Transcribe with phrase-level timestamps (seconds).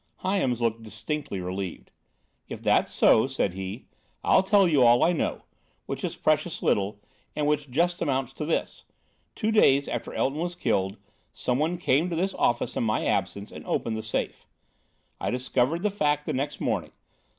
[0.25, 1.91] Hyams looked distinctly relieved.
[2.49, 3.85] "If that's so," said he,
[4.23, 5.43] "I'll tell you all I know,
[5.85, 6.99] which is precious little,
[7.35, 8.85] and which just amounts to this:
[9.35, 10.97] Two days after Elton was killed,
[11.33, 14.47] someone came to this office in my absence and opened the safe.
[15.19, 16.93] I discovered the fact the next morning.